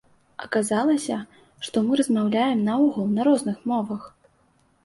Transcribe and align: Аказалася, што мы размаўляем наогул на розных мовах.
Аказалася, 0.45 1.17
што 1.67 1.83
мы 1.89 1.99
размаўляем 2.01 2.65
наогул 2.71 3.05
на 3.19 3.29
розных 3.29 3.57
мовах. 3.75 4.01